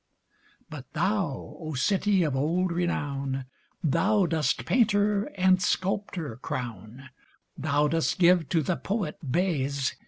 But 0.67 0.91
thou, 0.93 1.57
O 1.59 1.75
city 1.75 2.23
of 2.23 2.35
old 2.35 2.71
renown, 2.71 3.45
Thou 3.83 4.25
dost 4.25 4.65
painter 4.65 5.25
and 5.35 5.61
sculptor 5.61 6.37
crown; 6.37 7.11
Thou 7.55 7.87
dost 7.87 8.17
give 8.17 8.49
to 8.49 8.63
the 8.63 8.77
poet 8.77 9.19
bays. 9.31 9.93